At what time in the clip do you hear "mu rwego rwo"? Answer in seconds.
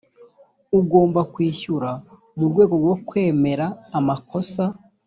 2.37-2.95